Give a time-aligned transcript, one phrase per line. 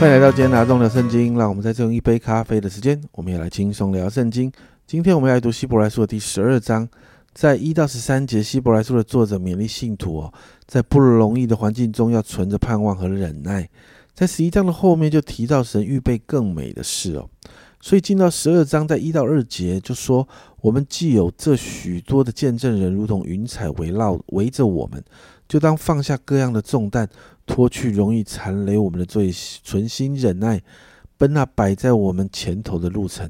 [0.00, 4.50] 欢迎来到今天拿中聊圣经，让我们在这用一杯咖啡的时间，我们也来轻松聊圣经。
[4.86, 6.88] 今天我们来读希伯来书的第十二章，
[7.34, 10.32] 在一到十三节，希伯来书的作者勉励信徒哦，
[10.64, 13.68] 在不容易的环境中要存着盼望和忍耐。
[14.14, 17.28] 在十一章的后面就提到神预备更美的事哦，
[17.78, 20.26] 所以进到十二章，在一到二节就说，
[20.62, 25.04] 我们既有这许多的见证人，如同云彩围绕围着我们，
[25.46, 27.06] 就当放下各样的重担，
[27.50, 29.32] 脱去容易残累我们的罪，
[29.64, 30.62] 存心忍耐，
[31.18, 33.28] 奔那摆在我们前头的路程，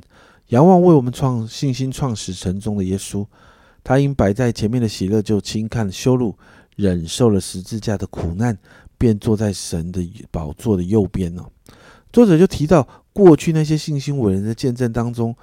[0.49, 3.27] 仰望为我们创信心创始成终的耶稣。
[3.83, 6.37] 他因摆在前面的喜乐，就轻看羞辱，
[6.77, 8.59] 忍受了十字架的苦难。
[8.99, 11.43] 便坐在神的宝座的右边呢。
[12.13, 15.35] 作者就提到过去那些信心伟人的见证当中，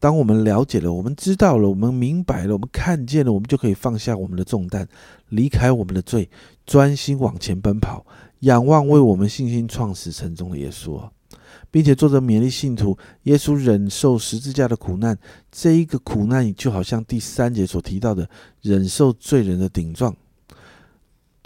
[0.00, 4.86] 当我们了解了，我们知道了，我们明白了，我们看见了，我们就可以放下我们的重担，
[5.30, 6.30] 离开我们的罪，
[6.64, 8.06] 专心往前奔跑，
[8.40, 11.10] 仰望为我们信心创始成终的耶稣啊，
[11.70, 15.18] 并且作者勉励信徒，耶稣忍受十字架的苦难，
[15.50, 18.28] 这一个苦难就好像第三节所提到的，
[18.62, 20.14] 忍受罪人的顶撞。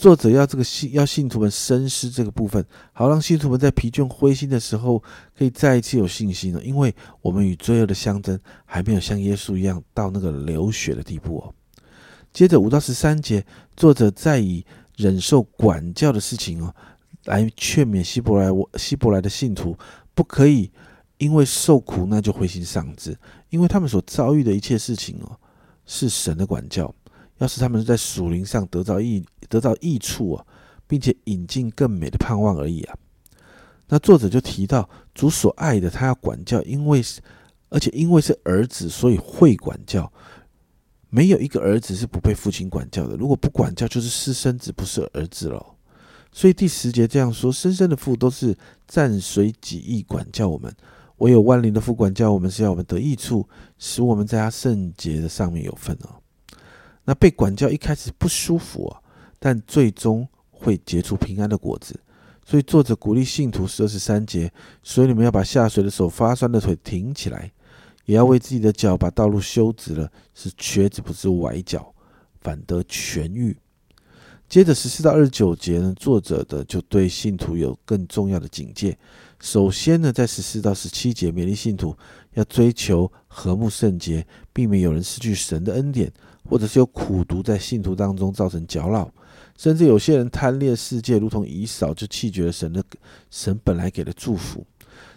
[0.02, 5.00] 作者要这个信要信徒们深思这个部分，好让信徒们在疲倦灰心的时候，
[5.38, 6.60] 可以再一次有信心了。
[6.64, 11.54] 因为我们与罪恶的相争，还没有像耶稣一样到那个流血的地步哦。
[12.32, 16.74] 接着五到十三节，作者再以忍受管教的事情哦，
[17.26, 19.78] 来劝勉希伯来我希伯来的信徒，
[20.16, 20.68] 不可以
[21.18, 23.16] 因为受苦那就灰心丧志，
[23.50, 25.38] 因为他们所遭遇的一切事情哦，
[25.86, 26.92] 是神的管教。
[27.42, 30.46] 要是他们是在属灵上得到益得到益处啊，
[30.86, 32.96] 并且引进更美的盼望而已啊。
[33.88, 37.02] 那作者就提到主所爱的，他要管教，因为
[37.68, 40.10] 而且因为是儿子，所以会管教。
[41.10, 43.16] 没有一个儿子是不被父亲管教的。
[43.16, 45.74] 如果不管教，就是私生子，不是儿子了。
[46.30, 48.56] 所以第十节这样说：生生的父都是
[48.86, 50.72] 暂随己意管教我们，
[51.18, 53.46] 唯有万灵的父管教我们，是要我们得益处，
[53.78, 56.21] 使我们在他圣洁的上面有份哦。
[57.04, 59.00] 那被管教一开始不舒服啊，
[59.38, 61.98] 但最终会结出平安的果子。
[62.44, 64.52] 所以作者鼓励信徒十二十三节，
[64.82, 67.50] 所以你们要把下水的手、发酸的腿挺起来，
[68.04, 71.94] 也要为自己的脚把道路修直了，是瘸子不是崴脚，
[72.40, 73.56] 反得痊愈。
[74.48, 78.98] 接着十四到二十九节呢，作者的就对信徒有更重要的警戒。
[79.40, 81.96] 首先呢，在十四到十七节，勉励信徒
[82.34, 86.12] 要追求和睦圣洁，避免有人失去神的恩典。
[86.48, 89.10] 或者是有苦毒在信徒当中造成搅扰，
[89.56, 92.82] 甚至有些人贪恋世界，如同以扫就弃绝了神的
[93.30, 94.66] 神本来给的祝福。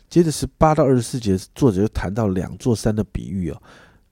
[0.09, 3.61] 接着十八到二十四节，作者又谈到两座山的比喻哦，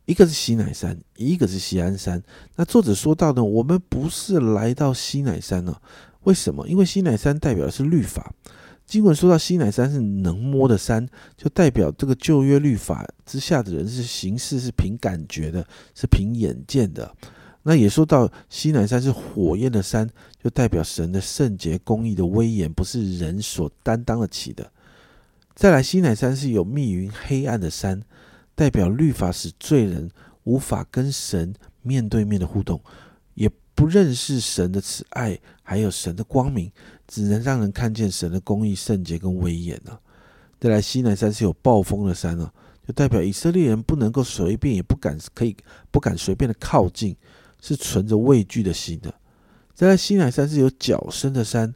[0.05, 2.21] 一个是西乃山，一个是西安山。
[2.55, 5.77] 那作者说到呢，我们不是来到西乃山呢？
[6.23, 6.67] 为什么？
[6.67, 8.33] 因为西乃山代表的是律法。
[8.93, 15.65] 经文说到西乃山是能摸的山，就代表这个旧约律法之下的人是行事是凭感觉的，
[15.95, 17.11] 是凭眼见的。
[17.63, 20.07] 那也说到西乃山是火焰的山，
[20.39, 24.71] 就代表神的圣洁、公义的威严，不是人所担当得起的。
[25.55, 27.99] 再来，西乃山是有密云、黑暗的山，
[28.53, 30.07] 代表律法使罪人
[30.43, 31.51] 无法跟神
[31.81, 32.79] 面对面的互动，
[33.75, 36.71] 不认识神的慈爱，还有神的光明。
[37.05, 39.99] 只能让人看见神的公义、圣洁跟威严呢。
[40.59, 42.49] 再来，西南山是有暴风的山哦，
[42.87, 45.55] 就代表以色列人不能够随便，也不敢可以
[45.91, 47.15] 不敢随便的靠近，
[47.61, 49.13] 是存着畏惧的心的。
[49.75, 51.71] 再来，西南山是有脚声的山，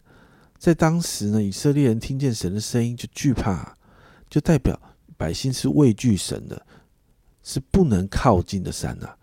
[0.57, 3.77] 在当时呢，以色列人听见神的声音就惧怕，
[4.29, 4.79] 就代表
[5.17, 6.65] 百姓是畏惧神的，
[7.43, 9.13] 是不能靠近的山呐。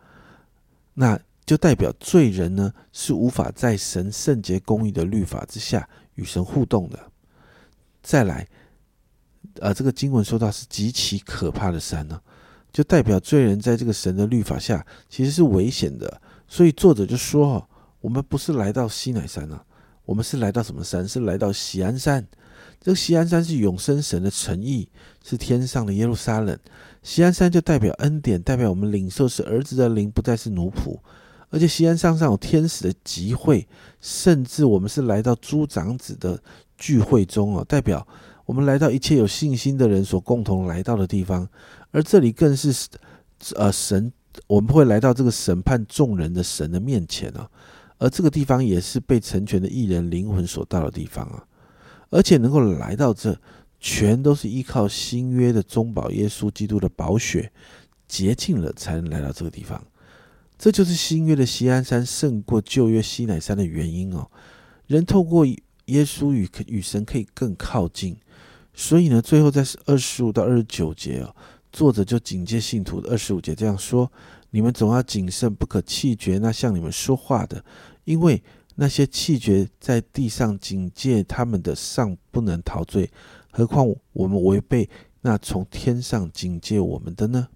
[0.92, 5.88] 那就代表罪人呢是无法在神圣洁公义的律法之下。
[6.16, 7.10] 与神互动的，
[8.00, 8.46] 再来，
[9.58, 12.20] 呃，这个经文说到是极其可怕的山呢，
[12.72, 16.20] 就代表罪人在这个神的律法下其实是危险的。
[16.46, 17.68] 所以作者就说：“，
[18.00, 19.64] 我们不是来到西乃山啊，
[20.04, 21.08] 我们是来到什么山？
[21.08, 22.24] 是来到喜安山。
[22.80, 24.88] 这个喜安山是永生神的诚意，
[25.24, 26.56] 是天上的耶路撒冷。
[27.02, 30.96] 喜安山就代表恩典，代表我们领受是儿子的灵，不再是奴仆。”
[31.54, 33.64] 而且西安山上有天使的集会，
[34.00, 36.42] 甚至我们是来到诸长子的
[36.76, 38.04] 聚会中哦，代表
[38.44, 41.48] 我们来到一切有信心的人所共同来到的地方。
[41.92, 42.88] 而这里更是
[43.54, 44.12] 呃神，
[44.48, 47.48] 我们会来到这个审判众人的神的面前啊。
[47.98, 51.46] 而这个地方也是被成全的艺人灵魂所到的地方啊。
[52.10, 53.38] 而且能够来到这，
[53.78, 57.52] 全都是依靠新约的中保耶稣基督的宝血
[58.08, 59.80] 洁净了，才能来到这个地方。
[60.64, 64.30] 这就是新约的西安山胜过旧约西乃山的原因哦。
[64.86, 68.16] 人透过耶稣与与神可以更靠近，
[68.72, 71.36] 所以呢，最后在二十五到二十九节哦，
[71.70, 74.10] 作者就警戒信徒的二十五节这样说：
[74.52, 77.62] 你们总要谨慎，不可气绝那向你们说话的，
[78.04, 78.42] 因为
[78.76, 83.10] 那些气绝在地上警戒他们的，尚不能陶醉，
[83.50, 84.88] 何况我们违背
[85.20, 87.48] 那从天上警戒我们的呢？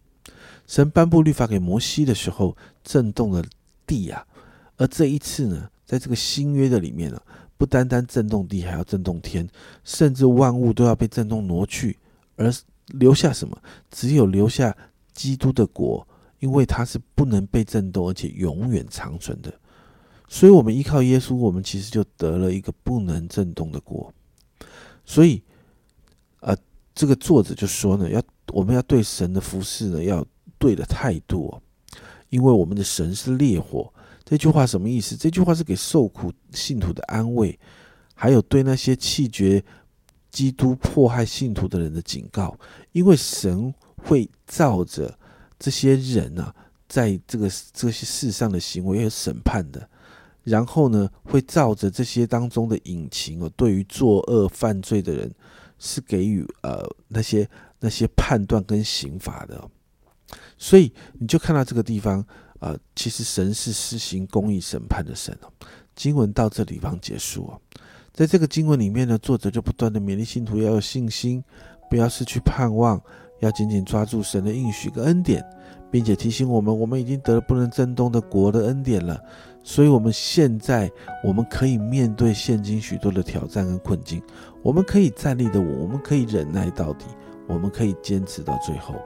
[0.68, 3.44] 神颁布律法给摩西的时候，震动了
[3.84, 4.24] 地呀，
[4.76, 7.20] 而这一次呢，在这个新约的里面呢。
[7.56, 9.44] 不单单震动地，还要震动天，
[9.82, 11.98] 甚至万物都要被震动挪去，
[12.36, 12.54] 而
[12.86, 13.60] 留下什么？
[13.90, 14.72] 只有留下
[15.12, 16.06] 基督的国，
[16.38, 19.52] 因为它是不能被震动，而且永远长存的。
[20.28, 24.14] 所以，我们依靠耶稣，我们其实就得了一个不能震动的国。
[25.04, 25.42] 所以，
[26.38, 26.56] 呃，
[26.94, 28.22] 这个作者就说呢，要
[28.52, 30.24] 我们要对神的服侍呢，要
[30.58, 31.60] 对的态度，
[32.28, 33.92] 因为我们的神是烈火。
[34.24, 35.16] 这句话什么意思？
[35.16, 37.58] 这句话是给受苦信徒的安慰，
[38.14, 39.64] 还有对那些弃绝
[40.30, 42.54] 基督、迫害信徒的人的警告。
[42.92, 45.18] 因为神会照着
[45.58, 46.54] 这些人啊，
[46.86, 49.88] 在这个这些世上的行为有审判的，
[50.44, 55.34] 然后呢，会照着这些当中的隐情哦，对于作恶犯罪的人
[55.78, 57.48] 是给予呃那些
[57.80, 59.70] 那些判断跟刑罚的。
[60.56, 62.24] 所以你就看到这个地方。
[62.60, 65.52] 啊，其实神是施行公义审判的神哦。
[65.94, 67.60] 经文到这地方结束哦。
[68.12, 71.40] 在这个经文里面呢，作者就不断的勉励信徒要有信心，
[71.88, 73.00] 不要失去盼望，
[73.38, 75.40] 要紧紧抓住神的应许跟恩典，
[75.88, 79.22] 并且提醒我们，我们已经得了不能震动的国的恩典了。
[79.62, 80.90] 所以，我们现在
[81.22, 84.20] 我们可以面对现今许多的挑战跟困境，
[84.64, 87.04] 我们可以站立的稳，我们可以忍耐到底，
[87.46, 88.96] 我们可以坚持到最后。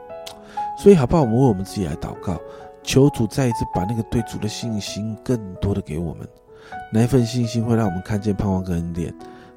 [0.82, 1.22] 所以，好不好？
[1.22, 2.36] 我们为我们自己来祷告。
[2.82, 6.28] 求主再一次把那个对主的信心更多的给我们，
[6.92, 9.14] 那一份信心会让我们看见盼望跟恩典，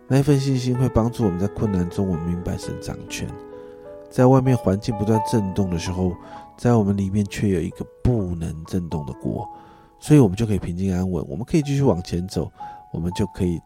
[0.07, 3.27] 那一份信心会帮助我们在困难中，我们明白神掌权，
[4.11, 6.13] 在外面环境不断震动的时候，
[6.55, 9.49] 在我们里面却有一个不能震动的国，
[9.99, 12.51] 所以我们就可以平静安稳，我们可以继续往前走，
[12.93, 13.59] 我们就可以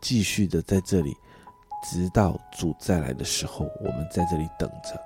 [0.00, 1.12] 继续的在这里，
[1.90, 4.96] 直到主再来的时候，我们在这里等着，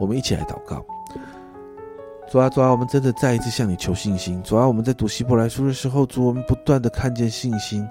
[0.00, 0.84] 我们一起来祷告。
[2.30, 4.40] 主啊，主啊，我们真的再一次向你求信心。
[4.44, 7.84] 主啊，我们在读希伯来书的时候，主，我们不断的看见信心。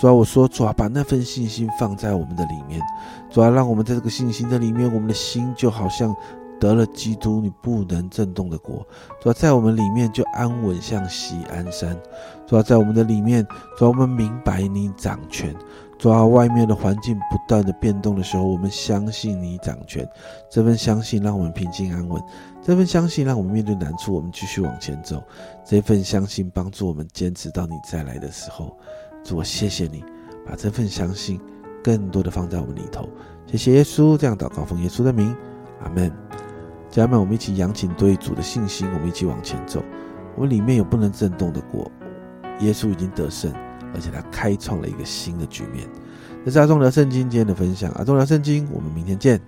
[0.00, 2.82] 主啊，我说，主啊，把那份信心放在我们的里面。
[3.30, 6.12] 主啊，让我们在这个信心的里面，我们的心就好像
[6.58, 8.84] 得了基督，你不能震动的国。
[9.22, 11.96] 主啊，在我们里面就安稳，像喜安山。
[12.48, 13.46] 主啊，在我们的里面，
[13.78, 15.54] 主啊，我们明白你掌权。
[16.04, 20.06] 主啊，外面的环境不断的变动的时候，我们相信你掌权。
[20.50, 22.22] 这份相信让我们平静安稳。
[22.62, 25.24] 这份相信让我们面对难处，我们继续往前走。
[25.64, 28.76] 这份相信帮助我们坚持到你再来的时候。
[29.24, 30.04] 主，我谢谢你，
[30.46, 31.40] 把这份相信
[31.82, 33.08] 更多的放在我们里头。
[33.46, 35.34] 谢谢耶稣，这样祷告奉耶稣的名，
[35.82, 36.12] 阿门。
[36.90, 39.82] 家人们，我们一起扬起对主的信心，我们一起往前走。
[40.36, 41.90] 我们里面有不能震动的果，
[42.60, 43.50] 耶稣已经得胜，
[43.94, 45.88] 而且他开创了一个新的局面。
[46.44, 49.40] 这是阿忠聊圣经今天的分享，阿忠聊圣经，我们明天见。